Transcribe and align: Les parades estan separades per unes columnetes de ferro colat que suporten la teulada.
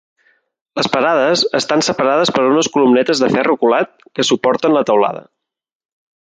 Les 0.79 0.87
parades 0.95 1.43
estan 1.59 1.85
separades 1.89 2.33
per 2.39 2.47
unes 2.53 2.71
columnetes 2.77 3.23
de 3.25 3.31
ferro 3.37 3.59
colat 3.67 3.95
que 4.17 4.29
suporten 4.33 4.77
la 4.81 4.87
teulada. 4.93 5.27